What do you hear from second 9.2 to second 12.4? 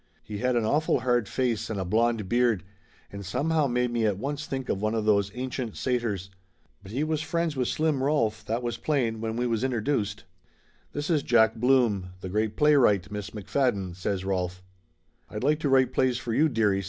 when we was introduced. "This is Jack Blum, the